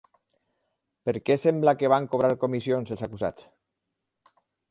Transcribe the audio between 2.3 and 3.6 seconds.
comissions els acusats?